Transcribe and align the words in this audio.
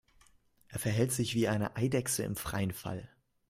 Er 0.69 0.79
verhält 0.79 1.11
sich 1.11 1.35
wie 1.35 1.47
eine 1.47 1.75
Eidechse 1.75 2.23
im 2.23 2.35
freien 2.35 2.71
Fall. 2.71 3.07